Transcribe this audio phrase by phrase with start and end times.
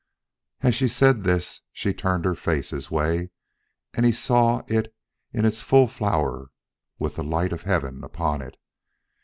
[0.61, 3.29] As she said this she turned her face his way
[3.93, 4.91] and he saw it
[5.31, 6.49] in its full flower
[6.97, 8.57] with the light of heaven upon it.